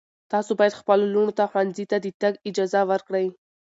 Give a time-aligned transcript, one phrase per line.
[0.31, 3.25] تاسو باید خپلو لوڼو ته ښوونځي ته د تګ اجازه ورکړئ.